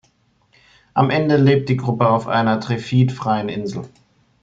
Am 0.95 1.11
Ende 1.11 1.37
lebt 1.37 1.69
die 1.69 1.77
Gruppe 1.77 2.09
auf 2.09 2.25
einer 2.27 2.59
Triffid-freien 2.59 3.49
Insel. 3.49 3.87